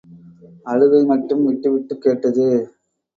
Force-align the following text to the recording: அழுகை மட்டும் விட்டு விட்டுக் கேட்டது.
அழுகை 0.65 1.01
மட்டும் 1.03 1.43
விட்டு 1.45 1.71
விட்டுக் 1.71 2.01
கேட்டது. 2.01 2.47